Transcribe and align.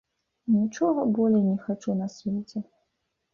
Нічога 0.53 1.03
болей 1.17 1.43
не 1.49 1.53
хачу 1.67 1.95
на 2.01 2.07
свеце! 2.15 2.65